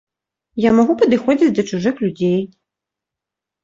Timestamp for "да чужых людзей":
1.59-2.37